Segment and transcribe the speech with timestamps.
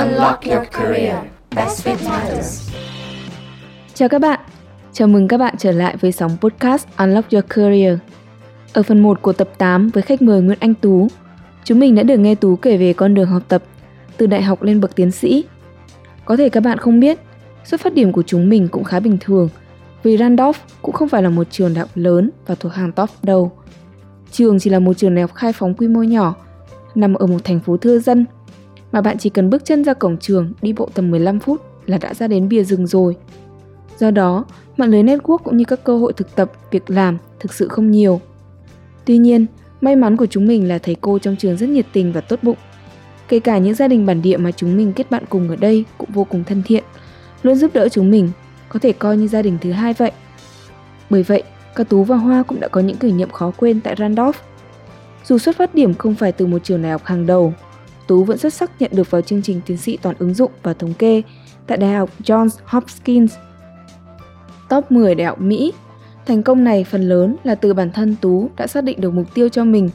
[0.00, 1.16] Unlock your career.
[1.56, 2.70] Best fit matters.
[3.94, 4.40] Chào các bạn.
[4.92, 7.98] Chào mừng các bạn trở lại với sóng podcast Unlock Your Career.
[8.72, 11.08] Ở phần 1 của tập 8 với khách mời Nguyễn Anh Tú,
[11.64, 13.62] chúng mình đã được nghe Tú kể về con đường học tập
[14.16, 15.44] từ đại học lên bậc tiến sĩ.
[16.24, 17.18] Có thể các bạn không biết,
[17.64, 19.48] xuất phát điểm của chúng mình cũng khá bình thường,
[20.02, 23.10] vì Randolph cũng không phải là một trường đại học lớn và thuộc hàng top
[23.22, 23.52] đâu.
[24.32, 26.34] Trường chỉ là một trường đại học khai phóng quy mô nhỏ,
[26.94, 28.26] nằm ở một thành phố thưa dân,
[28.92, 31.98] mà bạn chỉ cần bước chân ra cổng trường đi bộ tầm 15 phút là
[31.98, 33.16] đã ra đến bìa rừng rồi.
[33.98, 34.44] Do đó,
[34.76, 37.90] mạng lưới network cũng như các cơ hội thực tập, việc làm thực sự không
[37.90, 38.20] nhiều.
[39.04, 39.46] Tuy nhiên,
[39.80, 42.38] may mắn của chúng mình là thầy cô trong trường rất nhiệt tình và tốt
[42.42, 42.56] bụng.
[43.28, 45.84] Kể cả những gia đình bản địa mà chúng mình kết bạn cùng ở đây
[45.98, 46.84] cũng vô cùng thân thiện,
[47.42, 48.30] luôn giúp đỡ chúng mình,
[48.68, 50.12] có thể coi như gia đình thứ hai vậy.
[51.10, 51.42] Bởi vậy,
[51.74, 54.36] cả Tú và Hoa cũng đã có những kỷ niệm khó quên tại Randolph.
[55.24, 57.54] Dù xuất phát điểm không phải từ một trường đại học hàng đầu,
[58.10, 60.74] Tú vẫn xuất sắc nhận được vào chương trình tiến sĩ toàn ứng dụng và
[60.74, 61.22] thống kê
[61.66, 63.34] tại Đại học Johns Hopkins.
[64.68, 65.72] Top 10 đại học Mỹ.
[66.26, 69.26] Thành công này phần lớn là từ bản thân Tú đã xác định được mục
[69.34, 69.90] tiêu cho mình,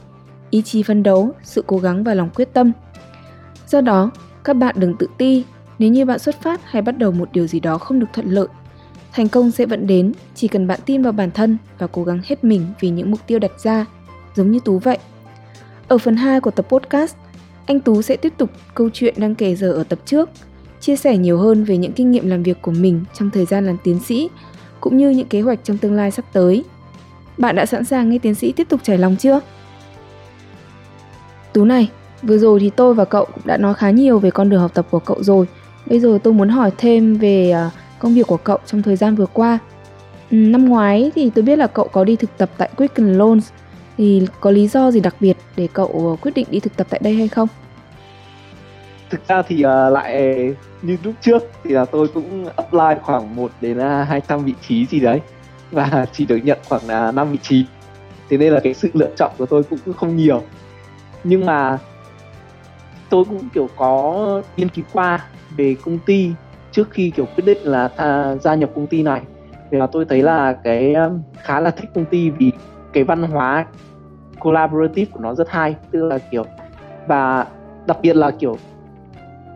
[0.50, 2.72] ý chí phấn đấu, sự cố gắng và lòng quyết tâm.
[3.68, 4.10] Do đó,
[4.44, 5.44] các bạn đừng tự ti
[5.78, 8.30] nếu như bạn xuất phát hay bắt đầu một điều gì đó không được thuận
[8.30, 8.48] lợi.
[9.12, 12.20] Thành công sẽ vẫn đến, chỉ cần bạn tin vào bản thân và cố gắng
[12.24, 13.86] hết mình vì những mục tiêu đặt ra,
[14.34, 14.98] giống như Tú vậy.
[15.88, 17.16] Ở phần 2 của tập podcast,
[17.66, 20.30] anh Tú sẽ tiếp tục câu chuyện đang kể giờ ở tập trước,
[20.80, 23.66] chia sẻ nhiều hơn về những kinh nghiệm làm việc của mình trong thời gian
[23.66, 24.28] làm tiến sĩ,
[24.80, 26.64] cũng như những kế hoạch trong tương lai sắp tới.
[27.38, 29.40] Bạn đã sẵn sàng nghe tiến sĩ tiếp tục trải lòng chưa?
[31.52, 31.90] Tú này,
[32.22, 34.74] vừa rồi thì tôi và cậu cũng đã nói khá nhiều về con đường học
[34.74, 35.46] tập của cậu rồi.
[35.86, 39.14] Bây giờ tôi muốn hỏi thêm về à, công việc của cậu trong thời gian
[39.14, 39.58] vừa qua.
[40.30, 43.48] Ừ, năm ngoái thì tôi biết là cậu có đi thực tập tại Quicken Loans
[43.96, 46.86] thì có lý do gì đặc biệt để cậu ờ, quyết định đi thực tập
[46.90, 47.48] tại đây hay không?
[49.10, 50.32] Thực ra thì uh, lại
[50.82, 54.54] như lúc trước thì là tôi cũng apply khoảng 1 đến à, uh, 200 vị
[54.68, 55.20] trí gì đấy
[55.70, 57.64] và chỉ được nhận khoảng là uh, 5 vị trí.
[58.28, 60.42] Thế nên là cái sự lựa chọn của tôi cũng không nhiều.
[61.24, 61.78] Nhưng mà
[63.08, 65.24] tôi cũng kiểu có nghiên cứu qua
[65.56, 66.30] về công ty
[66.72, 69.20] trước khi kiểu quyết định là tha, gia nhập công ty này
[69.70, 72.52] thì là tôi thấy là cái ờ, khá là thích công ty vì
[72.92, 73.66] cái văn hóa
[74.40, 76.44] collaborative của nó rất hay tức là kiểu
[77.06, 77.46] và
[77.86, 78.56] đặc biệt là kiểu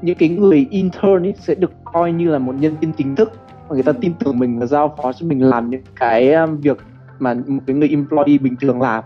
[0.03, 3.33] những cái người intern ấy sẽ được coi như là một nhân viên chính thức
[3.69, 6.79] và người ta tin tưởng mình và giao phó cho mình làm những cái việc
[7.19, 9.05] mà một cái người employee bình thường làm.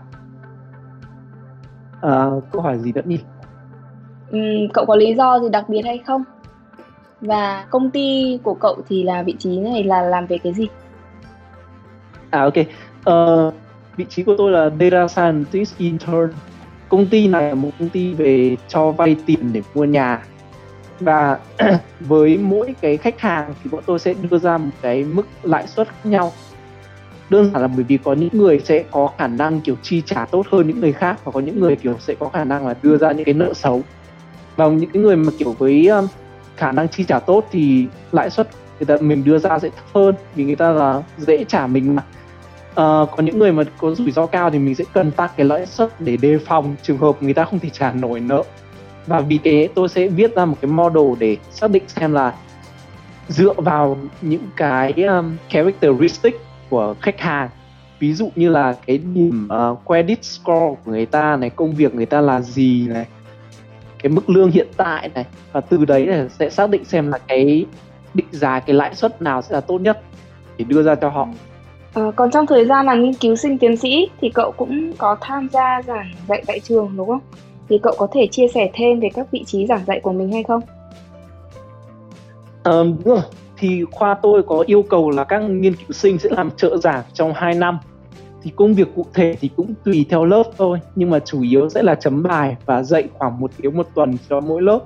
[2.01, 3.19] À, câu hỏi gì nữa nhỉ
[4.31, 4.39] ừ,
[4.73, 6.23] cậu có lý do gì đặc biệt hay không?
[7.21, 10.67] Và công ty của cậu thì là vị trí này là làm về cái gì?
[12.29, 12.53] À ok.
[13.09, 13.53] Uh,
[13.97, 16.31] vị trí của tôi là data scientist intern.
[16.89, 20.23] Công ty này là một công ty về cho vay tiền để mua nhà.
[20.99, 21.39] Và
[21.99, 25.67] với mỗi cái khách hàng thì bọn tôi sẽ đưa ra một cái mức lãi
[25.67, 26.31] suất khác nhau.
[27.29, 30.25] Đơn giản là bởi vì có những người sẽ có khả năng kiểu chi trả
[30.25, 32.75] tốt hơn những người khác và có những người kiểu sẽ có khả năng là
[32.81, 33.81] đưa ra những cái nợ xấu.
[34.55, 36.07] Và những cái người mà kiểu với ờ,
[36.57, 39.85] khả năng chi trả tốt thì lãi suất người ta, mình đưa ra sẽ thấp
[39.93, 42.03] hơn vì người ta là dễ trả mình mà
[42.75, 45.45] uh, có những người mà có rủi ro cao thì mình sẽ cần tăng cái
[45.45, 48.43] lãi suất để đề phòng trường hợp người ta không thể trả nổi nợ.
[49.07, 52.33] Và vì thế tôi sẽ viết ra một cái model để xác định xem là
[53.27, 57.49] dựa vào những cái um, characteristic của khách hàng.
[57.99, 61.95] Ví dụ như là cái điểm uh, credit score của người ta này công việc
[61.95, 63.05] người ta là gì này
[64.03, 65.25] cái mức lương hiện tại này.
[65.51, 67.65] Và từ đấy là sẽ xác định xem là cái
[68.13, 70.01] định giá cái lãi suất nào sẽ là tốt nhất
[70.57, 71.27] để đưa ra cho họ.
[71.95, 75.17] À, còn trong thời gian là nghiên cứu sinh tiến sĩ thì cậu cũng có
[75.21, 77.19] tham gia giảng dạy tại trường đúng không?
[77.69, 80.31] Thì cậu có thể chia sẻ thêm về các vị trí giảng dạy của mình
[80.31, 80.61] hay không?
[82.63, 83.21] À, đúng rồi.
[83.57, 87.03] Thì khoa tôi có yêu cầu là các nghiên cứu sinh sẽ làm trợ giảng
[87.13, 87.79] trong 2 năm.
[88.43, 91.69] Thì công việc cụ thể thì cũng tùy theo lớp thôi, nhưng mà chủ yếu
[91.69, 94.79] sẽ là chấm bài và dạy khoảng một tiếng một tuần cho mỗi lớp.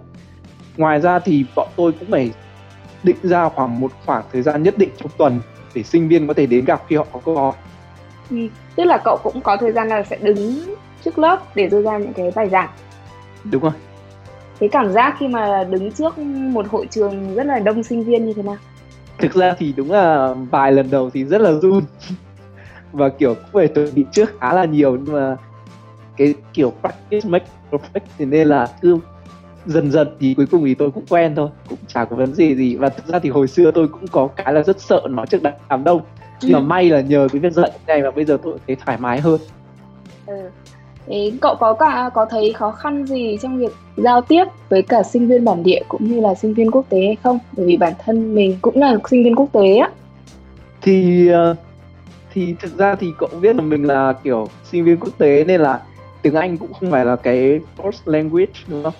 [0.77, 2.31] Ngoài ra thì bọn tôi cũng phải
[3.03, 5.39] định ra khoảng một khoảng thời gian nhất định trong tuần
[5.73, 7.53] để sinh viên có thể đến gặp khi họ có câu hỏi
[8.29, 8.37] ừ.
[8.75, 11.97] tức là cậu cũng có thời gian là sẽ đứng trước lớp để đưa ra
[11.97, 12.69] những cái bài giảng.
[13.43, 13.71] Đúng rồi.
[14.59, 18.25] Cái cảm giác khi mà đứng trước một hội trường rất là đông sinh viên
[18.25, 18.57] như thế nào?
[19.17, 21.83] Thực ra thì đúng là vài lần đầu thì rất là run.
[22.91, 25.37] Và kiểu cũng phải chuẩn bị trước khá là nhiều nhưng mà
[26.17, 28.99] cái kiểu practice make perfect thì nên là cứ
[29.65, 32.55] dần dần thì cuối cùng thì tôi cũng quen thôi cũng chả có vấn đề
[32.55, 35.25] gì và thực ra thì hồi xưa tôi cũng có cái là rất sợ nói
[35.27, 36.01] trước đám đông
[36.41, 36.63] nhưng mà ừ.
[36.63, 39.39] may là nhờ cái việc dạy này mà bây giờ tôi thấy thoải mái hơn
[40.25, 40.49] ừ.
[41.09, 45.03] Thế cậu có cả có thấy khó khăn gì trong việc giao tiếp với cả
[45.03, 47.39] sinh viên bản địa cũng như là sinh viên quốc tế hay không?
[47.57, 49.89] Bởi vì bản thân mình cũng là sinh viên quốc tế á.
[50.81, 51.55] Thì ờ,
[52.33, 55.61] thì thực ra thì cậu biết là mình là kiểu sinh viên quốc tế nên
[55.61, 55.81] là
[56.21, 58.93] tiếng Anh cũng không phải là cái first language đúng không?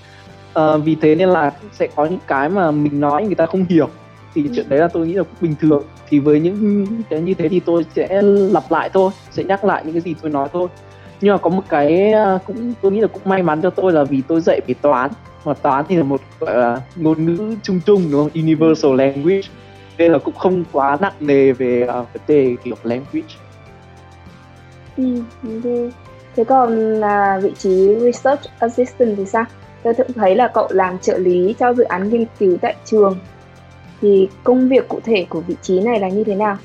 [0.60, 3.66] À, vì thế nên là sẽ có những cái mà mình nói người ta không
[3.70, 3.90] hiểu.
[4.36, 4.50] Thì ừ.
[4.56, 5.84] chuyện đấy là tôi nghĩ là cũng bình thường.
[6.10, 9.82] Thì với những cái như thế thì tôi sẽ lặp lại thôi sẽ nhắc lại
[9.86, 10.68] những cái gì tôi nói thôi.
[11.22, 13.92] Nhưng mà có một cái à, cũng tôi nghĩ là cũng may mắn cho tôi
[13.92, 15.12] là vì tôi dạy về toán.
[15.46, 18.42] Mà toán thì là một gọi là ngôn ngữ chung chung đúng không?
[18.44, 19.48] Universal language.
[19.98, 23.34] Nên là cũng không quá nặng nề về uh, vấn đề kiểu language.
[24.98, 25.22] Ừ,
[26.36, 29.46] thế còn là vị trí research assistant thì sao
[29.84, 33.18] tôi thường thấy là cậu làm trợ lý cho dự án nghiên cứu tại trường
[34.02, 36.58] thì công việc cụ thể của vị trí này là như thế nào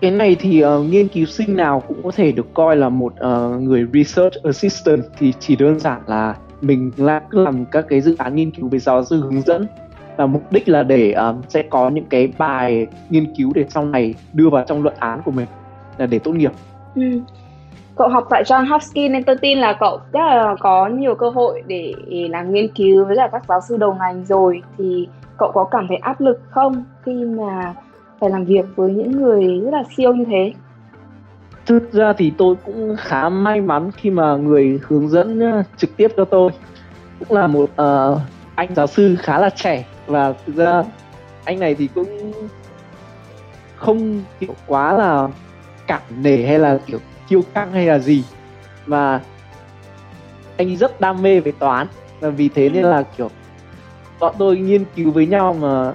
[0.00, 3.12] cái này thì uh, nghiên cứu sinh nào cũng có thể được coi là một
[3.12, 8.16] uh, người research assistant thì chỉ đơn giản là mình làm làm các cái dự
[8.18, 9.66] án nghiên cứu về giáo sư hướng dẫn
[10.16, 13.84] và mục đích là để um, sẽ có những cái bài nghiên cứu để sau
[13.84, 15.46] này đưa vào trong luận án của mình
[15.98, 16.52] là để tốt nghiệp.
[16.94, 17.02] Ừ.
[17.96, 21.30] Cậu học tại John Hopkins nên tôi tin là cậu rất là có nhiều cơ
[21.30, 24.62] hội để làm nghiên cứu với cả các giáo sư đầu ngành rồi.
[24.78, 25.08] Thì
[25.38, 27.74] cậu có cảm thấy áp lực không khi mà
[28.20, 30.52] phải làm việc với những người rất là siêu như thế?
[31.66, 35.96] Thực ra thì tôi cũng khá may mắn khi mà người hướng dẫn ờ, trực
[35.96, 36.50] tiếp cho tôi
[37.18, 38.18] cũng là một uh,
[38.54, 39.86] anh giáo sư khá là trẻ.
[40.06, 40.82] Và thực ra
[41.44, 42.32] anh này thì cũng
[43.76, 45.28] không kiểu quá là
[45.86, 48.24] cảm nể hay là kiểu kiêu căng hay là gì.
[48.86, 49.22] Mà
[50.56, 51.86] anh rất đam mê về toán
[52.20, 53.30] và vì thế nên là kiểu
[54.20, 55.92] bọn tôi nghiên cứu với nhau mà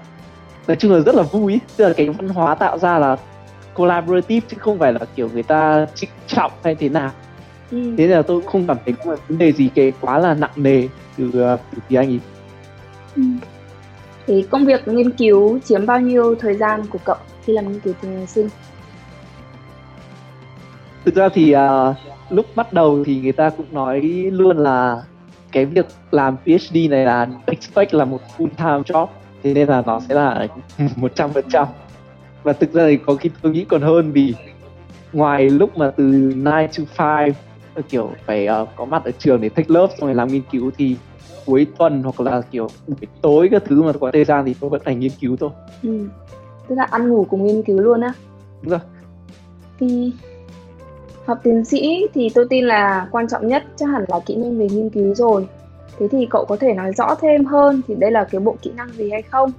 [0.68, 1.60] nói chung là rất là vui.
[1.78, 3.18] Tức là cái văn hóa tạo ra là
[3.74, 7.12] collaborative chứ không phải là kiểu người ta trịnh trọng hay thế nào.
[7.72, 7.78] Ừ.
[7.78, 10.33] thế nên là tôi cũng không cảm thấy có vấn đề gì cái quá là
[10.33, 10.88] nặng nề
[11.18, 11.57] từ từ
[11.88, 12.19] phía anh ấy.
[13.16, 13.22] Ừ.
[14.28, 17.80] thì công việc nghiên cứu chiếm bao nhiêu thời gian của cậu khi làm nghiên
[17.80, 17.94] cứu
[18.28, 18.50] sinh
[21.06, 21.95] thực ra thì uh,
[22.30, 24.01] lúc bắt đầu thì người ta cũng nói
[24.31, 25.03] luôn là
[25.51, 29.07] cái việc làm PhD này là expect là một full time job
[29.44, 30.48] thế nên là nó sẽ là
[30.95, 31.68] một trăm phần trăm.
[32.44, 34.33] Và thực ra thì có khi tôi nghĩ còn hơn vì
[35.13, 36.33] ngoài lúc mà từ
[36.71, 37.21] 9 to
[37.75, 40.42] 5 kiểu phải uh, có mặt ở trường để take lớp xong rồi làm nghiên
[40.51, 40.95] cứu thì
[41.45, 44.69] cuối tuần hoặc là kiểu buổi tối các thứ mà có thời gian thì tôi
[44.69, 45.50] vẫn phải nghiên cứu thôi.
[45.83, 46.07] Ừ.
[46.68, 48.13] tức là ăn ngủ cùng nghiên cứu luôn á?
[48.62, 48.80] Đúng rồi.
[49.80, 50.12] Thì
[51.25, 54.59] học tiến sĩ thì tôi tin là quan trọng nhất chắc hẳn là kỹ năng
[54.59, 55.47] về nghiên cứu rồi.
[56.00, 58.71] Thế thì cậu có thể nói rõ thêm hơn thì đây là cái bộ kỹ
[58.75, 59.51] năng gì hay không?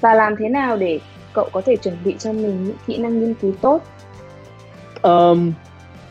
[0.00, 1.00] Và làm thế nào để
[1.32, 3.82] cậu có thể chuẩn bị cho mình những kỹ năng nghiên cứu tốt?
[5.02, 5.52] Um,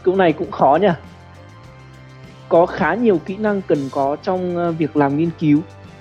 [0.03, 0.99] câu này cũng khó nha.
[2.49, 5.59] Có khá nhiều kỹ năng cần có trong ờ, việc làm nghiên cứu.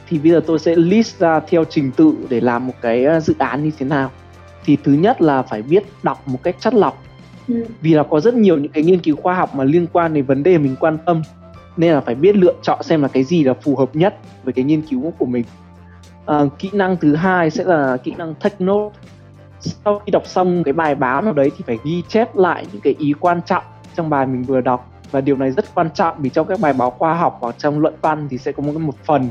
[0.08, 3.20] Thì bây giờ tôi sẽ list ra theo trình tự để làm một cái ờ,
[3.20, 4.10] dự án như thế nào.
[4.64, 7.02] Thì thứ nhất là phải biết đọc một cách chất lọc
[7.48, 7.64] ừ.
[7.80, 10.24] vì là có rất nhiều những cái nghiên cứu khoa học mà liên quan đến
[10.24, 11.22] vấn đề mình quan tâm
[11.76, 14.52] nên là phải biết lựa chọn xem là cái gì là phù hợp nhất với
[14.52, 15.44] cái nghiên cứu của mình.
[16.26, 18.96] À, kỹ năng thứ hai sẽ là kỹ năng take note.
[19.60, 22.80] Sau khi đọc xong cái bài báo nào đấy thì phải ghi chép lại những
[22.80, 23.64] cái ý quan trọng
[23.96, 24.92] trong bài mình vừa đọc.
[25.10, 27.78] Và điều này rất quan trọng vì trong các bài báo khoa học hoặc trong
[27.78, 29.28] luận văn thì sẽ có một một phần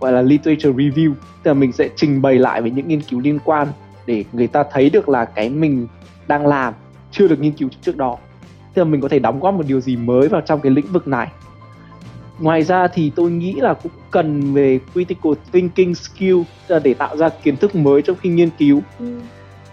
[0.00, 1.12] gọi là literature review.
[1.42, 3.68] Tức là mình sẽ trình bày lại về những nghiên cứu liên quan
[4.06, 5.86] để người ta thấy được là cái mình
[6.26, 6.74] đang làm
[7.14, 8.16] chưa được nghiên cứu trước đó.
[8.74, 10.86] Tức là mình có thể đóng góp một điều gì mới vào trong cái lĩnh
[10.92, 11.28] vực này.
[12.38, 16.42] Ngoài ra thì tôi nghĩ là cũng cần về critical thinking skill
[16.82, 18.82] để tạo ra kiến thức mới trong khi nghiên cứu.
[18.98, 19.20] Ừ.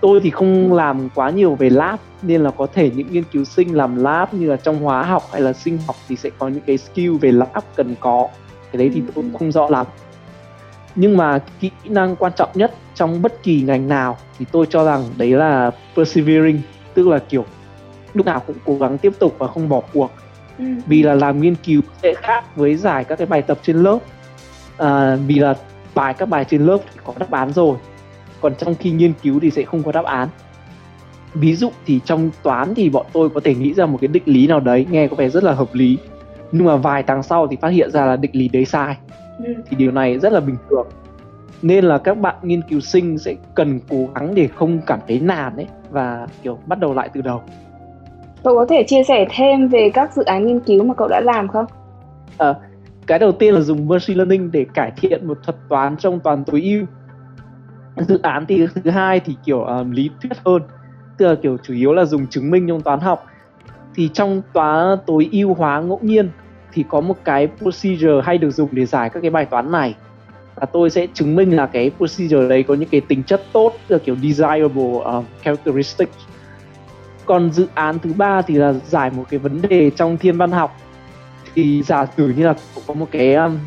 [0.02, 3.44] tôi thì không làm quá nhiều về lab nên là có thể những nghiên cứu
[3.44, 6.48] sinh làm lab như là trong hóa học hay là sinh học thì sẽ có
[6.48, 8.28] những cái skill về lab cần có.
[8.72, 9.86] Cái đấy thì tôi cũng không rõ lắm.
[10.96, 14.86] Nhưng mà kỹ năng quan trọng nhất trong bất kỳ ngành nào thì tôi cho
[14.86, 16.62] rằng đấy là persevering
[16.94, 17.46] tức là kiểu
[18.14, 20.12] lúc nào cũng cố gắng tiếp tục và không bỏ cuộc.
[20.58, 20.66] Ừ.
[20.88, 23.98] vì là làm nghiên cứu sẽ khác với giải các cái bài tập trên lớp.
[24.78, 25.56] À, vì là
[25.96, 27.78] bài các bài trên lớp thì có đáp án rồi.
[28.42, 30.28] Còn trong khi nghiên cứu thì sẽ không có đáp án.
[31.34, 34.24] Ví dụ thì trong toán thì bọn tôi có thể nghĩ ra một cái định
[34.26, 35.98] lý nào đấy nghe có vẻ rất là hợp lý.
[36.52, 38.96] Nhưng mà vài tháng sau thì phát hiện ra là định lý đấy sai.
[39.46, 39.54] Ừ.
[39.70, 40.88] thì điều này rất là bình thường
[41.62, 45.20] nên là các bạn nghiên cứu sinh sẽ cần cố gắng để không cảm thấy
[45.20, 47.42] nản ấy và kiểu bắt đầu lại từ đầu
[48.44, 51.22] Cậu có thể chia sẻ thêm về các dự án nghiên cứu mà cậu đã
[51.22, 51.66] làm không?
[52.38, 52.54] À,
[53.08, 56.44] cái đầu tiên là dùng machine learning để cải thiện một thuật toán trong toán
[56.44, 56.86] tối ưu.
[58.08, 60.62] Dự án thì thứ hai thì kiểu um, lý thuyết hơn,
[61.18, 63.26] tức là kiểu chủ yếu là dùng chứng minh trong toán học.
[63.96, 66.30] Thì trong toán tối ưu hóa ngẫu nhiên
[66.74, 69.96] thì có một cái procedure hay được dùng để giải các cái bài toán này
[70.62, 73.74] và tôi sẽ chứng minh là cái procedure đấy có những cái tính chất tốt
[73.88, 76.18] là kiểu desirable uh, characteristics.
[77.26, 80.52] Còn dự án thứ ba thì là giải một cái vấn đề trong thiên văn
[80.52, 80.78] học.
[81.56, 82.54] Thì giả sử như là
[82.88, 83.60] có một cái um,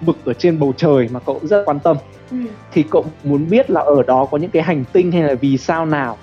[0.00, 1.96] vực ở trên bầu trời mà cậu rất quan tâm
[2.30, 2.36] ừ.
[2.72, 5.58] thì cậu muốn biết là ở đó có những cái hành tinh hay là vì
[5.58, 6.18] sao nào?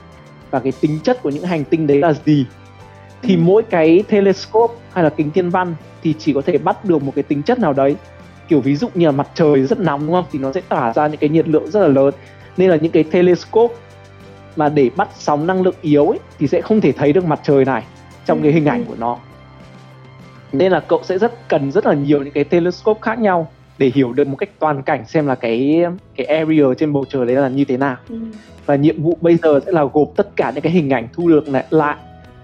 [0.51, 2.45] Và cái tính chất của những hành tinh đấy là gì?
[3.21, 3.41] Thì ừ.
[3.43, 7.11] mỗi cái telescope hay là kính thiên văn thì chỉ có thể bắt được một
[7.15, 7.95] cái tính chất nào đấy
[8.47, 10.25] kiểu ví dụ như là mặt trời rất nóng đúng không?
[10.31, 12.13] Thì nó sẽ tỏa ra những cái nhiệt lượng rất là lớn.
[12.57, 13.75] Nên là những cái telescope
[14.55, 17.39] mà để bắt sóng năng lượng yếu ấy, thì sẽ không thể thấy được mặt
[17.43, 17.83] trời này
[18.25, 19.17] trong cái hình ảnh của nó.
[20.51, 23.91] Nên là cậu sẽ rất cần rất là nhiều những cái telescope khác nhau để
[23.95, 25.85] hiểu được một cách toàn cảnh xem là cái
[26.15, 27.95] cái area trên bầu trời đấy là như thế nào.
[28.09, 28.15] Ừ.
[28.65, 31.29] và nhiệm vụ bây giờ sẽ là gộp tất cả những cái hình ảnh thu
[31.29, 31.95] được lại, lại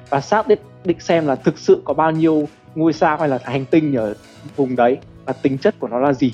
[0.10, 3.40] và xác định định xem là thực sự có bao nhiêu ngôi sao hay là
[3.44, 4.14] hành tinh ở
[4.56, 4.98] vùng đấy
[5.30, 6.34] và tính chất của nó là gì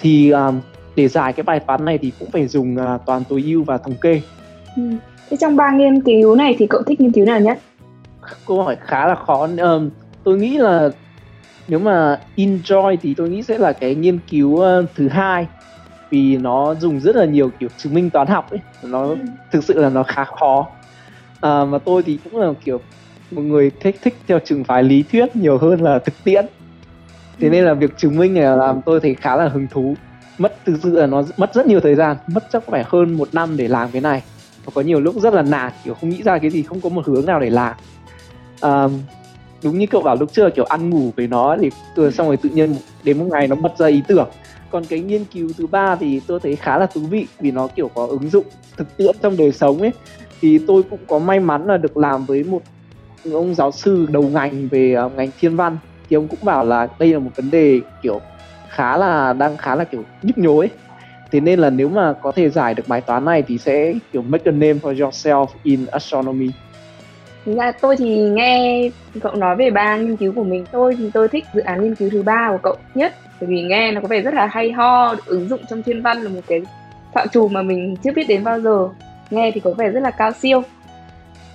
[0.00, 0.60] thì um,
[0.96, 3.78] để giải cái bài toán này thì cũng phải dùng uh, toàn tối ưu và
[3.78, 4.20] thống kê
[4.76, 4.82] ừ.
[5.30, 7.58] Thế trong ba nghiên cứu này thì cậu thích nghiên cứu nào nhất?
[8.46, 9.48] Câu hỏi khá là khó.
[9.62, 9.90] Um,
[10.24, 10.90] tôi nghĩ là
[11.68, 15.46] nếu mà enjoy thì tôi nghĩ sẽ là cái nghiên cứu uh, thứ hai
[16.10, 19.16] vì nó dùng rất là nhiều kiểu chứng minh toán học ấy nó ừ.
[19.52, 20.66] thực sự là nó khá khó
[21.40, 22.80] à, mà tôi thì cũng là kiểu
[23.30, 26.46] một người thích thích theo trường phái lý thuyết nhiều hơn là thực tiễn
[27.40, 29.94] thế nên là việc chứng minh này làm tôi thấy khá là hứng thú.
[30.38, 33.28] Mất thực sự là nó mất rất nhiều thời gian mất chắc phải hơn một
[33.32, 34.22] năm để làm cái này.
[34.64, 36.88] Và có nhiều lúc rất là nản kiểu không nghĩ ra cái gì không có
[36.88, 37.74] một hướng nào để làm.
[38.60, 38.88] À,
[39.62, 42.36] đúng như cậu bảo lúc trước kiểu ăn ngủ với nó thì từ xong rồi
[42.36, 44.28] tự nhiên đến một ngày nó bật ra ý tưởng.
[44.70, 47.66] Còn cái nghiên cứu thứ ba thì tôi thấy khá là thú vị vì nó
[47.66, 48.44] kiểu có ứng dụng
[48.76, 49.92] thực tiễn trong đời sống ấy.
[50.40, 52.62] Thì tôi cũng có may mắn là được làm với một
[53.32, 56.88] ông giáo sư đầu ngành về uh, ngành thiên văn thì ông cũng bảo là
[56.98, 58.20] đây là một vấn đề kiểu
[58.68, 60.70] khá là đang khá là kiểu nhức nhối.
[61.30, 64.22] Thế nên là nếu mà có thể giải được bài toán này thì sẽ kiểu
[64.22, 66.50] make a name for yourself in astronomy.
[67.46, 70.64] Dạ, tôi thì nghe cậu nói về ba nghiên cứu của mình.
[70.72, 73.62] Tôi thì tôi thích dự án nghiên cứu thứ ba của cậu nhất bởi vì
[73.62, 76.40] nghe nó có vẻ rất là hay ho ứng dụng trong thiên văn là một
[76.46, 76.62] cái
[77.14, 78.88] phạm trù mà mình chưa biết đến bao giờ.
[79.30, 80.62] Nghe thì có vẻ rất là cao siêu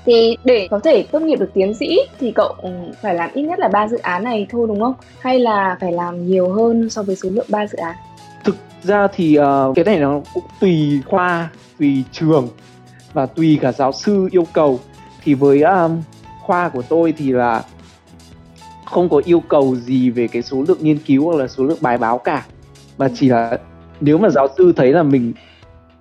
[0.06, 2.56] thì để có thể tốt nghiệp được tiến sĩ thì cậu
[3.02, 4.94] phải làm ít nhất là ba dự án này thôi đúng không?
[5.20, 7.96] Hay là phải làm nhiều hơn so với số lượng ba dự án?
[8.44, 12.48] Thực ra thì uh, cái này nó cũng tùy khoa tùy trường
[13.14, 14.80] và tùy cả giáo sư yêu cầu.
[15.24, 16.02] Thì với um,
[16.42, 17.64] khoa của tôi thì là
[18.86, 21.78] không có yêu cầu gì về cái số lượng nghiên cứu hoặc là số lượng
[21.82, 22.46] bài báo cả.
[22.98, 23.58] Mà chỉ là
[24.02, 25.34] nếu mà giáo sư thấy là mình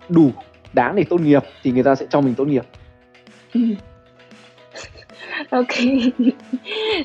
[0.09, 0.31] đủ
[0.73, 2.65] đáng để tốt nghiệp thì người ta sẽ cho mình tốt nghiệp
[5.51, 5.75] ok.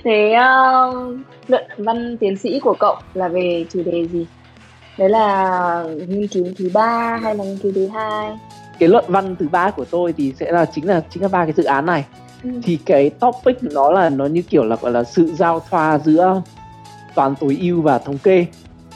[0.03, 1.17] Thế uh,
[1.47, 4.25] luận văn tiến sĩ của cậu là về chủ đề gì?
[4.97, 8.37] Đấy là nghiên cứu thứ ba hay là nghiên cứu thứ hai?
[8.79, 11.45] Cái luận văn thứ ba của tôi thì sẽ là chính là chính là ba
[11.45, 12.05] cái dự án này.
[12.43, 12.49] Ừ.
[12.63, 16.41] thì cái topic nó là nó như kiểu là gọi là sự giao thoa giữa
[17.15, 18.45] toán tối ưu và thống kê.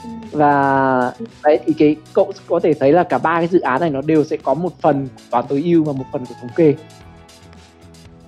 [0.04, 0.10] Ừ.
[0.32, 1.12] và
[1.44, 4.00] đấy thì cái cậu có thể thấy là cả ba cái dự án này nó
[4.00, 6.74] đều sẽ có một phần toán tối ưu và một phần của thống kê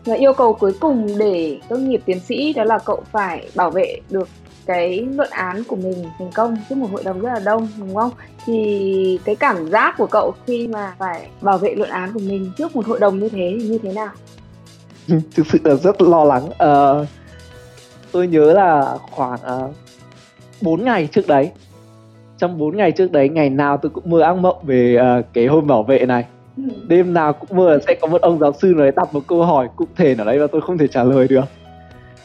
[0.04, 3.70] và yêu cầu cuối cùng để tốt nghiệp tiến sĩ đó là cậu phải bảo
[3.70, 4.28] vệ được
[4.66, 7.94] cái luận án của mình thành công trước một hội đồng rất là đông đúng
[7.94, 8.10] không?
[8.46, 12.50] Thì cái cảm giác của cậu khi mà phải bảo vệ luận án của mình
[12.58, 14.10] trước một hội đồng như thế thì như thế nào?
[15.08, 16.46] Ừ, thực sự là rất lo lắng.
[16.46, 17.08] Uh,
[18.12, 19.74] tôi nhớ là khoảng ờ, uh,
[20.60, 21.50] 4 ngày trước đấy.
[22.38, 25.46] Trong 4 ngày trước đấy ngày nào tôi cũng mơ ác mộng về uh, cái
[25.46, 26.24] hôm bảo vệ này
[26.88, 29.26] đêm nào cũng mơ là sẽ có một ông giáo sư nào đấy đặt một
[29.26, 31.44] câu hỏi cụ thể nào đấy và tôi không thể trả lời được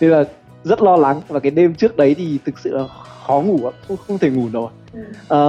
[0.01, 0.23] nên là
[0.63, 2.83] rất lo lắng và cái đêm trước đấy thì thực sự là
[3.27, 4.99] khó ngủ không, không thể ngủ nổi ừ.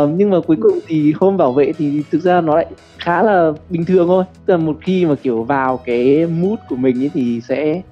[0.05, 2.67] uh, nhưng mà cuối cùng thì hôm bảo vệ thì thực ra nó lại
[2.99, 6.77] khá là bình thường thôi tức là một khi mà kiểu vào cái mood của
[6.77, 7.83] mình ấy thì sẽ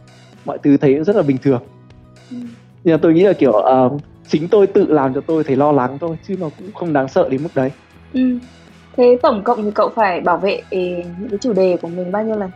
[0.45, 1.62] mọi thứ thấy rất là bình thường
[2.30, 2.37] ừ.
[2.85, 5.73] nhưng mà tôi nghĩ là kiểu uh, chính tôi tự làm cho tôi thấy lo
[5.73, 7.71] lắng thôi chứ nó cũng không đáng sợ đến mức đấy
[8.12, 8.38] ừ
[8.99, 10.78] thế tổng cộng thì cậu phải bảo vệ ừ,
[11.19, 12.50] những cái chủ đề của mình bao nhiêu lần?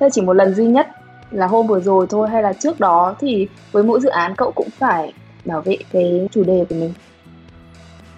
[0.00, 0.86] Thế chỉ một lần duy nhất
[1.30, 4.52] là hôm vừa rồi thôi hay là trước đó thì với mỗi dự án cậu
[4.52, 5.12] cũng phải
[5.44, 6.92] bảo vệ cái chủ đề của mình?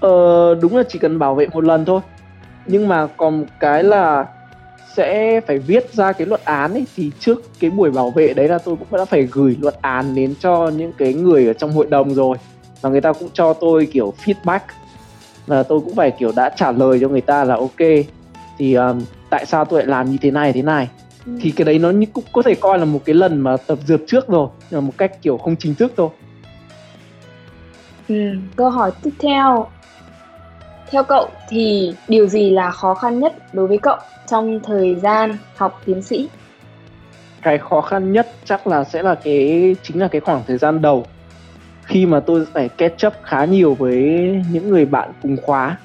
[0.00, 2.00] Ờ đúng là chỉ cần bảo vệ một lần thôi.
[2.66, 4.26] Nhưng mà còn một cái là
[4.96, 6.86] sẽ phải viết ra cái luận án ấy.
[6.96, 10.14] Thì trước cái buổi bảo vệ đấy là tôi cũng đã phải gửi luận án
[10.14, 12.36] đến cho những cái người ở trong hội đồng rồi.
[12.80, 14.60] Và người ta cũng cho tôi kiểu feedback
[15.50, 17.88] là tôi cũng phải kiểu đã trả lời cho người ta là ok.
[18.58, 20.88] Thì um, tại sao tôi lại làm như thế này thế này?
[21.26, 21.32] Ừ.
[21.40, 24.00] thì cái đấy nó cũng có thể coi là một cái lần mà tập dượt
[24.06, 26.08] trước rồi nhưng mà một cách kiểu không chính thức thôi.
[28.08, 28.14] Ừ,
[28.56, 29.66] câu hỏi tiếp theo.
[30.90, 35.36] Theo cậu thì điều gì là khó khăn nhất đối với cậu trong thời gian
[35.56, 36.28] học tiến sĩ?
[37.42, 40.82] Cái khó khăn nhất chắc là sẽ là cái chính là cái khoảng thời gian
[40.82, 41.06] đầu
[41.90, 43.94] khi mà tôi phải catch up khá nhiều với
[44.52, 45.76] những người bạn cùng khóa.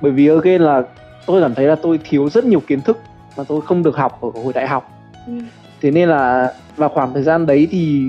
[0.00, 0.82] Bởi vì again là
[1.26, 2.98] tôi cảm thấy là tôi thiếu rất nhiều kiến thức
[3.36, 4.92] mà tôi không được học ở hồi đại học.
[5.26, 5.32] Ừ.
[5.80, 8.02] thế nên là vào khoảng thời gian đấy thì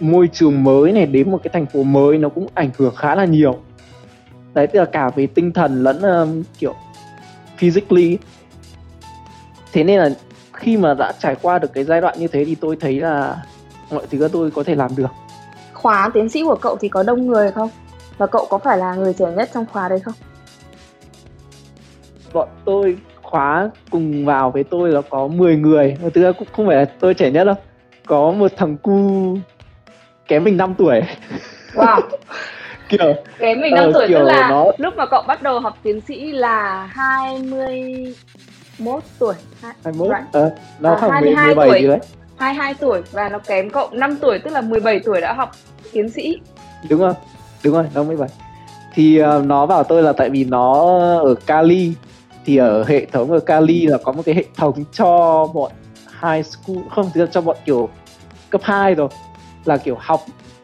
[0.00, 3.14] môi trường mới này đến một cái thành phố mới nó cũng ảnh hưởng khá
[3.14, 3.58] là nhiều.
[4.54, 6.74] Đấy tức là cả về tinh thần lẫn um, kiểu
[7.56, 8.18] physically.
[9.72, 10.10] Thế nên là
[10.52, 13.36] khi mà đã trải qua được cái giai đoạn như thế thì tôi thấy là
[13.90, 15.10] mọi thứ tôi có thể làm được
[15.84, 17.70] khóa tiến sĩ của cậu thì có đông người không?
[18.18, 20.14] Và cậu có phải là người trẻ nhất trong khóa đấy không?
[22.32, 25.96] Bọn tôi khóa cùng vào với tôi là có 10 người.
[26.14, 27.54] Thực ra cũng không phải là tôi trẻ nhất đâu.
[28.06, 28.98] Có một thằng cu
[30.28, 31.00] kém mình 5 tuổi.
[31.74, 32.00] Wow.
[32.88, 34.66] Kiểu kém mình 5 uh, tuổi tức là nó...
[34.78, 39.34] lúc mà cậu bắt đầu học tiến sĩ là 21 tuổi.
[39.62, 40.20] 21 right.
[40.32, 40.50] ờ,
[40.80, 41.80] nó à, khoảng 22 17 tuổi.
[41.80, 41.98] gì đấy
[42.38, 45.50] 22 tuổi và nó kém cậu 5 tuổi tức là 17 tuổi đã học
[45.92, 46.40] tiến sĩ
[46.88, 47.14] đúng không
[47.64, 48.28] đúng rồi nó 17
[48.94, 50.72] thì uh, nó bảo tôi là tại vì nó
[51.18, 51.92] ở Cali
[52.44, 55.72] thì ở hệ thống ở Cali là có một cái hệ thống cho bọn
[56.22, 57.88] high school không thì cho bọn kiểu
[58.50, 59.08] cấp 2 rồi
[59.64, 60.20] là kiểu học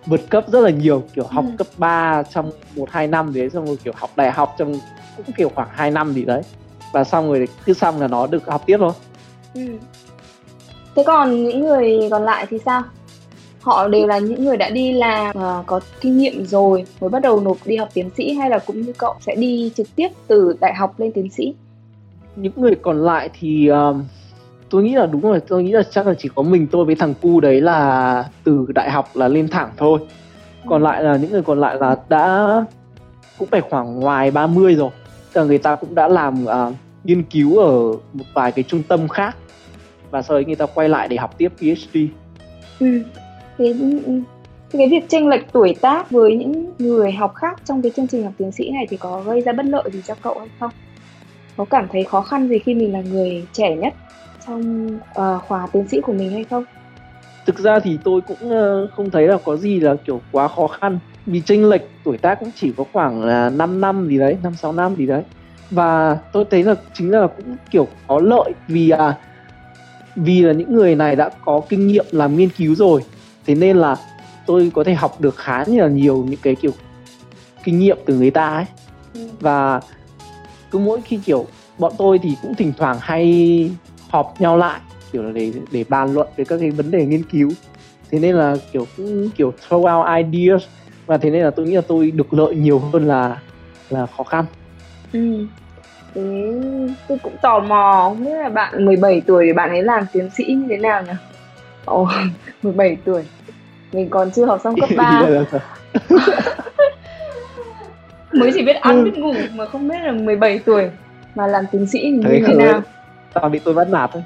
[0.07, 1.51] vượt cấp rất là nhiều kiểu học ừ.
[1.59, 4.75] cấp 3 trong một hai năm đấy xong rồi kiểu học đại học trong
[5.17, 6.43] cũng kiểu khoảng 2 năm gì đấy
[6.93, 8.93] và xong rồi cứ xong là nó được học tiếp thôi
[9.55, 9.61] ừ.
[10.95, 12.83] Thế còn những người còn lại thì sao?
[13.61, 17.23] Họ đều là những người đã đi làm uh, có kinh nghiệm rồi mới bắt
[17.23, 20.09] đầu nộp đi học tiến sĩ hay là cũng như cậu sẽ đi trực tiếp
[20.27, 21.55] từ đại học lên tiến sĩ?
[22.37, 24.05] Những người còn lại thì um,
[24.71, 26.95] tôi nghĩ là đúng rồi tôi nghĩ là chắc là chỉ có mình tôi với
[26.95, 30.01] thằng cu đấy là từ đại học là lên thẳng thôi.
[30.69, 32.47] Còn lại là những người còn lại là đã
[33.39, 34.91] cũng phải khoảng ngoài 30 rồi.
[35.35, 39.09] Là người ta cũng đã làm uh, nghiên cứu ở một vài cái trung tâm
[39.09, 39.37] khác
[40.11, 41.99] và sau đấy người ta quay lại để học tiếp PhD.
[42.81, 43.03] Ừ.
[43.59, 43.75] Thế
[44.73, 48.25] cái việc chênh lệch tuổi tác với những người học khác trong cái chương trình
[48.25, 50.71] học tiến sĩ này thì có gây ra bất lợi gì cho cậu hay không?
[51.57, 53.95] Có cảm thấy khó khăn gì khi mình là người trẻ nhất
[54.47, 56.65] trong uh, khóa tiến sĩ của mình hay không?
[57.47, 60.67] Thực ra thì tôi cũng uh, không thấy là có gì là kiểu quá khó
[60.67, 64.37] khăn vì chênh lệch tuổi tác cũng chỉ có khoảng là 5 năm gì đấy,
[64.43, 65.23] 5 6 năm gì đấy.
[65.71, 69.19] Và tôi thấy là chính là cũng kiểu có lợi vì à
[70.17, 73.05] vì là những người này đã có kinh nghiệm làm nghiên cứu rồi.
[73.47, 73.97] Thế nên là
[74.47, 76.73] tôi có thể học được khá là nhiều những cái kiểu
[77.65, 78.67] kinh nghiệm từ người ta ấy.
[79.15, 79.21] Ừ.
[79.41, 79.81] Và
[80.71, 81.47] cứ mỗi khi kiểu
[81.79, 83.71] bọn tôi thì cũng thỉnh thoảng hay
[84.09, 84.81] họp nhau lại
[85.13, 87.51] kiểu là để để bàn luận về các cái vấn đề nghiên cứu
[88.11, 90.63] thế nên là kiểu cũng kiểu throw out ideas
[91.07, 93.43] và thế nên là tôi nghĩ là tôi được lợi nhiều hơn là
[93.91, 94.45] là khó khăn
[95.13, 95.47] ừ.
[96.15, 96.53] Thế
[97.09, 100.31] tôi cũng tò mò không biết là bạn 17 tuổi thì bạn ấy làm tiến
[100.31, 101.13] sĩ như thế nào nhỉ?
[101.85, 102.09] Ồ
[102.63, 103.23] 17 tuổi
[103.93, 105.21] mình còn chưa học xong cấp 3
[108.33, 110.91] mới chỉ biết ăn biết ngủ mà không biết là 17 tuổi
[111.35, 112.83] mà làm tiến sĩ thì như thế nào?
[113.35, 114.23] toàn bị tôi bắt nạt thôi.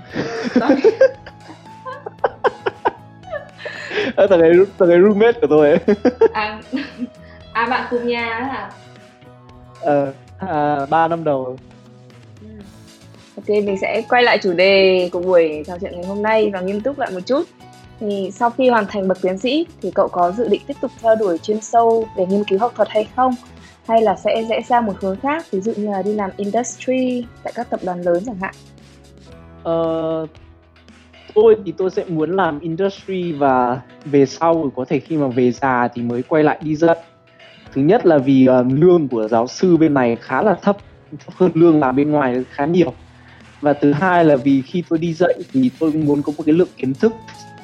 [4.17, 5.79] Thằng ấy thằng ấy roommate của tôi ấy.
[6.33, 6.61] à,
[7.53, 8.71] à bạn cùng nhà hả?
[9.81, 11.45] Ờ à, ba năm đầu.
[11.45, 11.57] ừ
[13.37, 16.61] ok mình sẽ quay lại chủ đề của buổi trò chuyện ngày hôm nay và
[16.61, 17.43] nghiêm túc lại một chút.
[18.01, 20.91] Thì sau khi hoàn thành bậc tiến sĩ thì cậu có dự định tiếp tục
[21.01, 23.35] theo đuổi chuyên sâu về nghiên cứu học thuật hay không?
[23.89, 27.27] Hay là sẽ rẽ sang một hướng khác ví dụ như là đi làm industry
[27.43, 28.55] tại các tập đoàn lớn chẳng hạn?
[29.63, 30.27] Ờ,
[31.35, 35.53] tôi thì tôi sẽ muốn làm industry và về sau có thể khi mà về
[35.53, 36.97] già thì mới quay lại đi dạy
[37.75, 40.77] thứ nhất là vì uh, lương của giáo sư bên này khá là thấp
[41.11, 42.93] thấp hơn lương làm bên ngoài khá nhiều.
[43.61, 46.55] Và thứ hai là vì khi tôi đi dạy thì tôi muốn có một cái
[46.55, 47.13] lượng kiến thức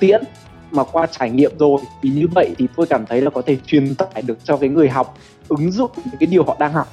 [0.01, 0.23] tiễn
[0.71, 1.81] mà qua trải nghiệm rồi.
[2.03, 4.69] Vì như vậy thì tôi cảm thấy là có thể truyền tải được cho cái
[4.69, 6.89] người học ứng dụng những cái điều họ đang học.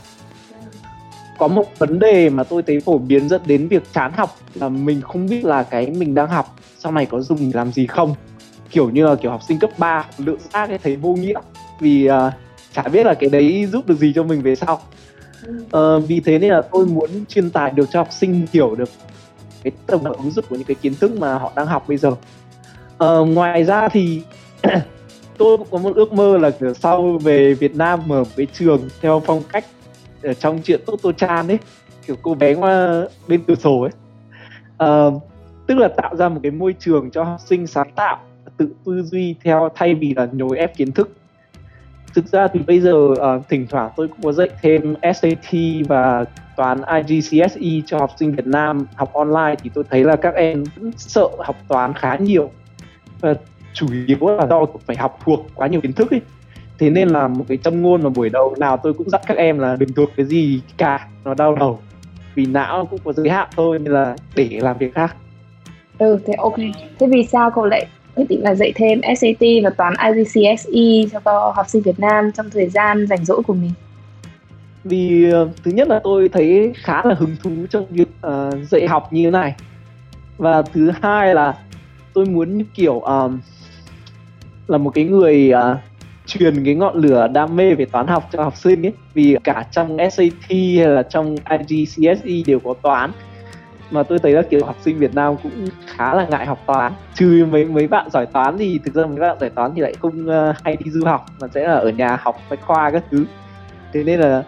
[1.38, 4.69] Có một vấn đề mà tôi thấy phổ biến dẫn đến việc chán học là
[4.69, 8.15] mình không biết là cái mình đang học sau này có dùng làm gì không.
[8.71, 11.39] Kiểu như là kiểu học sinh cấp 3 lượng ra cái thấy vô nghĩa.
[11.79, 12.33] Vì uh,
[12.73, 14.81] chả biết là cái đấy giúp được gì cho mình về sau.
[15.71, 18.89] Ờ, vì thế nên là tôi muốn truyền tải được cho học sinh hiểu được
[19.63, 22.12] cái tầm ứng dụng của những cái kiến thức mà họ đang học bây giờ.
[23.04, 24.21] Uh, ngoài ra thì
[25.38, 28.89] tôi cũng có một ước mơ là sau về Việt Nam mở một cái trường
[29.02, 29.65] theo phong cách
[30.23, 31.60] ở trong chuyện Toto Chan ấy
[32.08, 33.91] kiểu cô bé qua bên cửa sổ ấy.
[34.89, 35.23] Uh,
[35.67, 38.19] tức là tạo ra một cái môi trường cho học sinh sáng tạo
[38.58, 41.12] tự tư duy theo thay vì là nhồi ép kiến thức
[42.17, 45.53] thực ra thì bây giờ uh, thỉnh thoảng tôi cũng có dạy thêm SAT
[45.88, 46.25] và
[46.56, 50.63] toán IGCSE cho học sinh Việt Nam học online thì tôi thấy là các em
[50.75, 52.51] vẫn sợ học toán khá nhiều.
[53.19, 53.34] Và
[53.73, 56.21] chủ yếu là do phải học thuộc quá nhiều kiến thức ấy.
[56.80, 59.38] Thế nên là một cái châm ngôn mà buổi đầu nào tôi cũng dặn các
[59.38, 61.80] em là đừng thuộc cái gì cả nó đau đầu.
[62.36, 65.15] Vì não cũng có giới hạn thôi nên là để làm việc khác.
[65.97, 66.56] Ừ thế ok.
[66.99, 71.53] Thế vì sao cậu lại quyết định là dạy thêm SAT và toán IGCSE cho
[71.56, 73.71] học sinh Việt Nam trong thời gian rảnh rỗi của mình.
[74.84, 78.88] Vì uh, thứ nhất là tôi thấy khá là hứng thú trong việc uh, dạy
[78.88, 79.56] học như thế này.
[80.38, 81.53] Và thứ hai là
[82.13, 83.39] tôi muốn kiểu um,
[84.67, 85.77] là một cái người uh,
[86.25, 88.93] truyền cái ngọn lửa đam mê về toán học cho học sinh ấy.
[89.13, 93.12] Vì cả trong SAT hay là trong IGCSE đều có toán
[93.91, 96.93] mà tôi thấy là kiểu học sinh Việt Nam cũng khá là ngại học toán.
[97.15, 99.93] Trừ mấy mấy bạn giỏi toán thì thực ra mấy bạn giỏi toán thì lại
[100.02, 103.04] không uh, hay đi du học mà sẽ là ở nhà học bách khoa các
[103.12, 103.26] thứ.
[103.93, 104.43] Thế nên là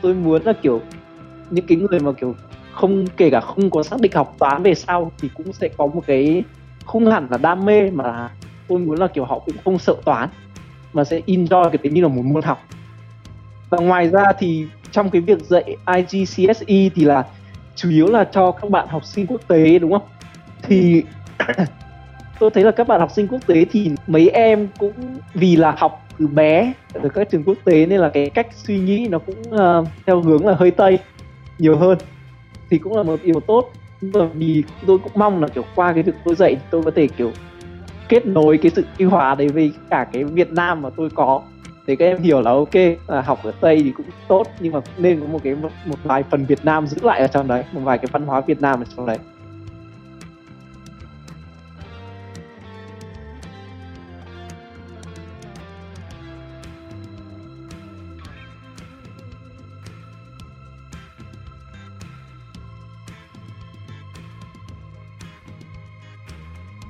[0.00, 0.80] tôi muốn là kiểu
[1.50, 2.34] những cái người mà kiểu
[2.72, 5.86] không kể cả không có xác định học toán về sau thì cũng sẽ có
[5.86, 6.44] một cái
[6.84, 8.30] không hẳn là đam mê mà
[8.68, 10.28] tôi muốn là kiểu họ cũng không sợ toán
[10.92, 12.58] mà sẽ enjoy cái tính như là một môn học.
[13.70, 17.24] Và ngoài ra thì trong cái việc dạy IGCSE thì là
[17.76, 20.08] chủ yếu là cho các bạn học sinh quốc tế đúng không?
[20.62, 21.02] Thì
[22.38, 24.92] tôi thấy là các bạn học sinh quốc tế thì mấy em cũng
[25.34, 28.78] vì là học từ bé ở các trường quốc tế nên là cái cách suy
[28.78, 30.98] nghĩ nó cũng uh, theo hướng là hơi tây
[31.58, 31.98] nhiều hơn.
[32.70, 33.70] Thì cũng là một điều tốt.
[34.12, 37.06] Bởi vì tôi cũng mong là kiểu qua cái việc tôi dạy tôi có thể
[37.06, 37.32] kiểu
[38.08, 41.42] kết nối cái sự tiêu hòa đấy với cả cái Việt Nam mà tôi có
[41.92, 42.74] để các em hiểu là ok
[43.06, 46.22] là học ở Tây thì cũng tốt nhưng mà nên có một cái một vài
[46.30, 48.80] phần Việt Nam giữ lại ở trong đấy một vài cái văn hóa Việt Nam
[48.80, 49.18] ở trong đấy.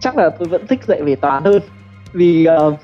[0.01, 1.62] Chắc là tôi vẫn thích dạy về toán hơn
[2.12, 2.75] vì uh,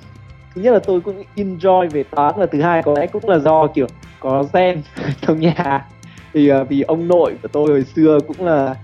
[0.58, 3.38] thứ nhất là tôi cũng enjoy về toán và thứ hai có lẽ cũng là
[3.38, 3.86] do kiểu
[4.20, 4.82] có gen
[5.20, 5.86] trong nhà.
[6.32, 8.74] Thì uh, vì ông nội của tôi hồi xưa cũng là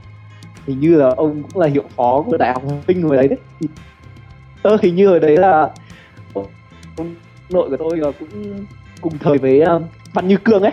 [0.66, 3.38] hình như là ông cũng là hiệu phó của đại học Vinh hồi đấy đấy.
[3.60, 3.68] Thì,
[4.62, 5.70] ơ hình như hồi đấy là
[6.96, 7.14] ông
[7.50, 8.64] nội của tôi là cũng
[9.00, 9.82] cùng thời với uh,
[10.12, 10.72] Văn Như Cương ấy.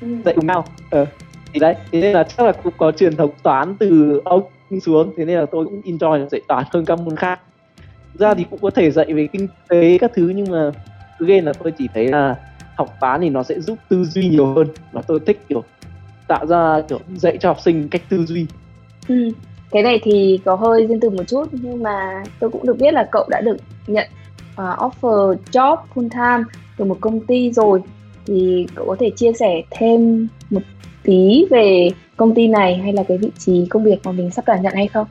[0.00, 0.08] Ừ.
[0.24, 0.64] dạy cùng nhau.
[0.90, 1.06] Ờ
[1.52, 4.42] thì đấy thế nên là chắc là cũng có truyền thống toán từ ông
[4.80, 5.12] xuống.
[5.16, 7.40] Thế nên là tôi cũng enjoy dạy toán hơn các môn khác
[8.18, 10.70] ra thì cũng có thể dạy về kinh tế các thứ nhưng mà
[11.18, 12.36] game là tôi chỉ thấy là
[12.76, 15.64] học toán thì nó sẽ giúp tư duy nhiều hơn và tôi thích kiểu
[16.28, 18.46] tạo ra kiểu dạy cho học sinh cách tư duy
[19.08, 19.30] ừ.
[19.70, 22.94] cái này thì có hơi riêng từ một chút nhưng mà tôi cũng được biết
[22.94, 24.06] là cậu đã được nhận
[24.52, 26.44] uh, offer job full time
[26.76, 27.82] từ một công ty rồi
[28.26, 30.62] thì cậu có thể chia sẻ thêm một
[31.02, 34.44] tí về công ty này hay là cái vị trí công việc mà mình sắp
[34.46, 35.06] đảm nhận hay không?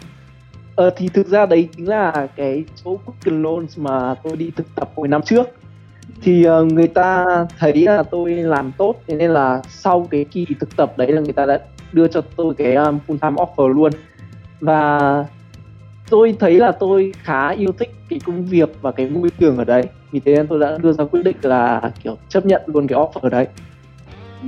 [0.75, 4.75] Ờ thì thực ra đấy chính là cái chỗ Quicken Loans mà tôi đi thực
[4.75, 5.47] tập hồi năm trước.
[6.21, 7.25] Thì uh, người ta
[7.59, 11.21] thấy là tôi làm tốt thế nên là sau cái kỳ thực tập đấy là
[11.21, 11.59] người ta đã
[11.93, 13.91] đưa cho tôi cái um, full time offer luôn.
[14.59, 15.25] Và
[16.09, 19.63] tôi thấy là tôi khá yêu thích cái công việc và cái môi trường ở
[19.63, 19.83] đấy.
[20.11, 22.99] Vì thế nên tôi đã đưa ra quyết định là kiểu chấp nhận luôn cái
[22.99, 23.47] offer đấy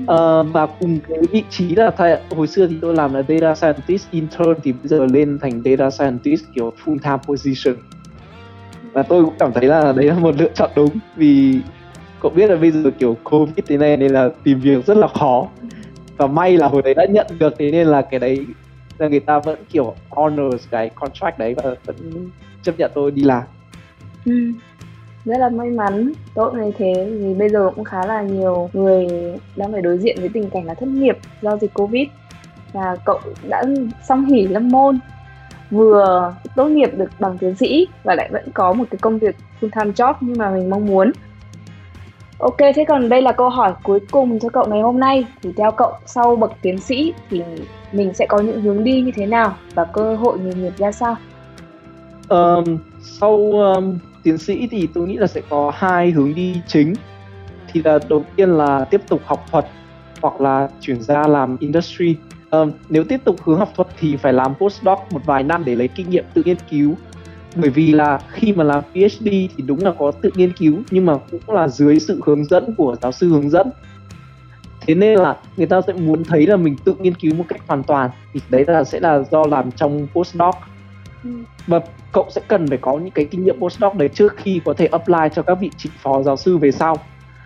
[0.04, 4.12] uh, cùng cái vị trí là thay, hồi xưa thì tôi làm là data scientist
[4.12, 7.76] intern thì bây giờ lên thành data scientist kiểu full time position.
[8.94, 11.60] Và tôi cũng cảm thấy là đấy là một lựa chọn đúng vì
[12.22, 15.08] cậu biết là bây giờ kiểu covid thế này nên là tìm việc rất là
[15.08, 15.48] khó.
[16.18, 18.46] Và may là hồi đấy đã nhận được thế nên là cái đấy
[18.98, 21.96] là người ta vẫn kiểu honors cái contract đấy và vẫn
[22.64, 23.44] chấp nhận tôi đi làm.
[24.26, 24.52] Ừ
[25.26, 29.08] rất là may mắn tốt như thế vì bây giờ cũng khá là nhiều người
[29.56, 32.08] đang phải đối diện với tình cảnh là thất nghiệp do dịch covid
[32.74, 33.64] và cậu đã
[34.04, 35.00] xong hỉ lâm môn
[35.72, 39.36] vừa tốt nghiệp được bằng tiến sĩ và lại vẫn có một cái công việc
[39.62, 41.12] full time job như mà mình mong muốn
[42.40, 45.26] Ok, thế còn đây là câu hỏi cuối cùng cho cậu ngày hôm nay.
[45.42, 47.44] Thì theo cậu, sau bậc tiến sĩ thì
[47.92, 50.92] mình sẽ có những hướng đi như thế nào và cơ hội nghề nghiệp ra
[50.92, 51.16] sao?
[52.30, 56.94] Um, sau um, tiến sĩ thì tôi nghĩ là sẽ có hai hướng đi chính.
[57.72, 59.66] Thì là đầu tiên là tiếp tục học thuật
[60.22, 62.16] hoặc là chuyển ra làm industry.
[62.52, 65.76] Um, nếu tiếp tục hướng học thuật thì phải làm postdoc một vài năm để
[65.76, 66.96] lấy kinh nghiệm tự nghiên cứu.
[67.56, 71.06] Bởi vì là khi mà làm PhD thì đúng là có tự nghiên cứu nhưng
[71.06, 73.70] mà cũng là dưới sự hướng dẫn của giáo sư hướng dẫn.
[74.82, 77.62] Thế nên là người ta sẽ muốn thấy là mình tự nghiên cứu một cách
[77.68, 80.56] hoàn toàn thì đấy là sẽ là do làm trong postdoc
[81.68, 81.80] và
[82.12, 84.86] cậu sẽ cần phải có những cái kinh nghiệm postdoc đấy trước khi có thể
[84.86, 86.98] apply cho các vị trí phó giáo sư về sau.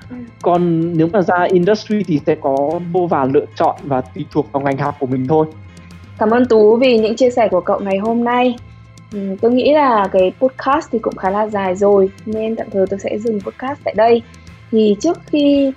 [0.10, 0.16] Ừ.
[0.42, 4.52] còn nếu mà ra industry thì sẽ có vô vàn lựa chọn và tùy thuộc
[4.52, 5.46] vào ngành học của mình thôi.
[6.20, 8.56] Cảm ơn tú vì những chia sẻ của cậu ngày hôm nay.
[9.12, 12.88] Ừ, tôi nghĩ là cái podcast thì cũng khá là dài rồi nên tạm thời
[12.88, 14.22] tôi sẽ dừng podcast tại đây.
[14.72, 15.72] Thì trước khi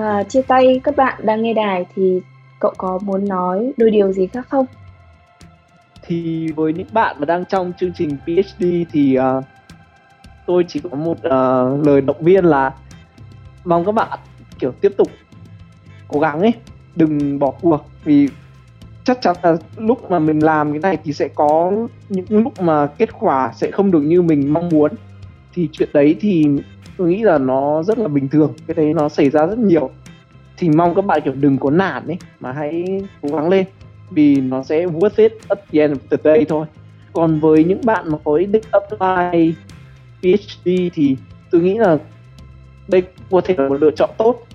[0.00, 2.20] uh, chia tay các bạn đang nghe đài thì
[2.58, 4.66] cậu có muốn nói đôi điều gì khác không
[6.12, 9.44] thì với những bạn mà đang trong chương trình PhD thì uh,
[10.46, 12.74] tôi chỉ có một uh, lời động viên là
[13.64, 14.18] mong các bạn
[14.58, 15.08] kiểu tiếp tục
[16.08, 16.52] cố gắng ấy
[16.96, 17.86] đừng bỏ cuộc.
[18.04, 18.28] Vì
[19.04, 21.72] chắc chắn là lúc mà mình làm cái này thì sẽ có
[22.08, 24.90] những lúc mà kết quả sẽ không được như mình mong muốn.
[25.54, 26.46] Thì chuyện đấy thì
[26.96, 29.90] tôi nghĩ là nó rất là bình thường cái đấy nó xảy ra rất nhiều.
[30.56, 33.64] Thì mong các bạn kiểu đừng có nản ấy mà hãy cố gắng lên
[34.14, 36.66] vì nó sẽ worth it at the end of the day thôi.
[37.12, 39.54] Còn với những bạn mà có ý định apply
[40.22, 41.16] PhD thì
[41.50, 41.98] tôi nghĩ là
[42.88, 44.46] đây có thể là một lựa chọn tốt.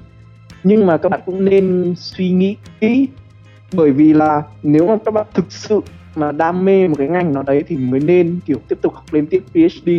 [0.63, 3.07] Nhưng mà các bạn cũng nên suy nghĩ kỹ,
[3.73, 5.79] bởi vì là nếu mà các bạn thực sự
[6.15, 9.05] mà đam mê một cái ngành nào đấy thì mới nên, kiểu, tiếp tục học
[9.11, 9.89] lên tiếp PhD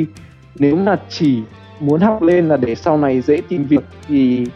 [0.59, 1.42] nếu mà chỉ
[1.81, 4.47] muốn học lên là để sau này dễ tìm việc thì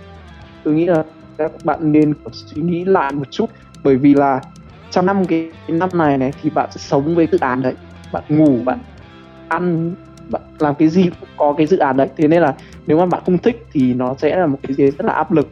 [0.65, 1.05] tôi nghĩ là
[1.38, 3.51] các bạn nên suy nghĩ lại một chút,
[3.85, 4.41] bởi vì là
[4.92, 7.74] trong năm cái năm này này thì bạn sẽ sống với dự án đấy.
[8.12, 8.78] Bạn ngủ bạn
[9.48, 9.94] ăn
[10.28, 12.09] bạn làm cái gì cũng có cái dự án đấy.
[12.16, 12.55] Thế nên là
[12.87, 15.33] nếu mà bạn không thích thì nó sẽ là một cái gì rất là áp
[15.33, 15.48] lực.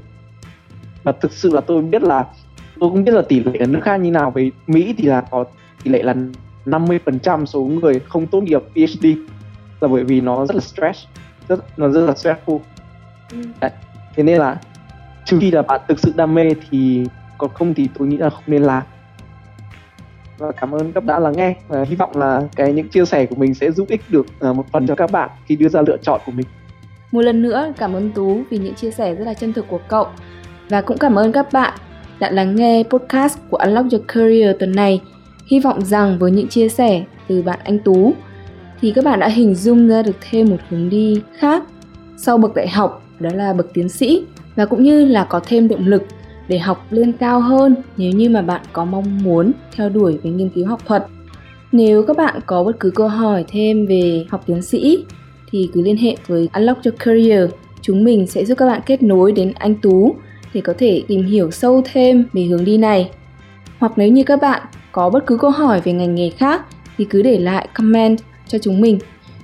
[1.03, 2.25] Và thực sự là tôi biết là
[2.81, 4.31] tôi không biết là tỷ lệ ở nước khác như nào.
[4.31, 5.45] Với Mỹ thì là có
[5.83, 6.15] tỷ lệ là
[6.65, 9.07] 50% số người không tốt nghiệp PhD
[9.81, 11.05] là bởi vì nó rất là stress.
[11.49, 12.59] Rất nó rất là stressful.
[13.33, 13.39] Ừ.
[13.61, 13.71] Đấy.
[14.17, 14.61] thế nên là
[15.25, 17.05] trừ khi là bạn thực sự đam mê thì
[17.39, 18.83] còn không thì tôi nghĩ là không nên làm
[20.41, 21.55] và cảm ơn các bạn đã lắng nghe.
[21.69, 24.53] Và hy vọng là cái những chia sẻ của mình sẽ giúp ích được à,
[24.53, 26.47] một phần cho các bạn khi đưa ra lựa chọn của mình.
[27.13, 29.81] Một lần nữa, cảm ơn tú vì những chia sẻ rất là chân thực của
[29.89, 30.07] cậu.
[30.69, 31.79] Và cũng cảm ơn các bạn
[32.19, 35.01] đã lắng nghe podcast của Unlock Your Career tuần này.
[35.47, 38.13] Hy vọng rằng với những chia sẻ từ bạn anh Tú,
[38.81, 41.65] thì các bạn đã hình dung ra được thêm một hướng đi khác
[42.17, 44.25] sau bậc đại học, đó là bậc tiến sĩ,
[44.57, 46.03] và cũng như là có thêm động lực
[46.51, 50.31] để học lên cao hơn nếu như mà bạn có mong muốn theo đuổi về
[50.31, 51.07] nghiên cứu học thuật.
[51.73, 55.05] Nếu các bạn có bất cứ câu hỏi thêm về học tiến sĩ,
[55.53, 57.51] thì cứ liên hệ với Unlock Your Career.
[57.83, 60.15] Chúng mình sẽ giúp các bạn kết nối đến anh Tú
[60.55, 63.11] để có thể tìm hiểu sâu thêm về hướng đi này.
[63.79, 66.63] Hoặc nếu như các bạn có bất cứ câu hỏi về ngành nghề khác,
[66.99, 68.99] thì cứ để lại comment cho chúng mình.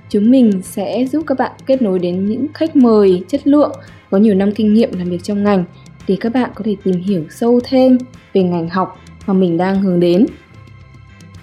[0.09, 3.71] Chúng mình sẽ giúp các bạn kết nối đến những khách mời chất lượng,
[4.09, 5.63] có nhiều năm kinh nghiệm làm việc trong ngành
[6.07, 7.97] để các bạn có thể tìm hiểu sâu thêm
[8.33, 10.25] về ngành học mà mình đang hướng đến.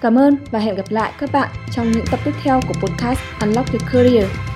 [0.01, 3.21] Cảm ơn và hẹn gặp lại các bạn trong những tập tiếp theo của podcast
[3.41, 4.54] Unlock Your Career.